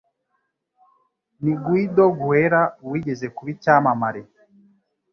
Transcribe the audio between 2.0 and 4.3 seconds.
Guerra wigeze kuba icyamamare